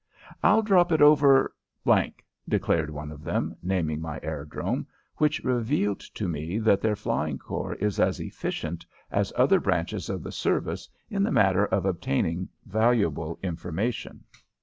"I'll 0.41 0.63
drop 0.63 0.91
it 0.91 0.99
over," 0.99 1.53
declared 2.49 2.89
one 2.89 3.11
of 3.11 3.23
them, 3.23 3.55
naming 3.61 4.01
my 4.01 4.19
aerodrome, 4.23 4.87
which 5.17 5.41
revealed 5.43 5.99
to 6.15 6.27
me 6.27 6.57
that 6.57 6.81
their 6.81 6.95
flying 6.95 7.37
corps 7.37 7.75
is 7.75 7.99
as 7.99 8.19
efficient 8.19 8.83
as 9.11 9.31
other 9.35 9.59
branches 9.59 10.09
of 10.09 10.23
the 10.23 10.31
service 10.31 10.89
in 11.11 11.21
the 11.21 11.31
matter 11.31 11.67
of 11.67 11.85
obtaining 11.85 12.49
valuable 12.65 13.37
information. 13.43 14.23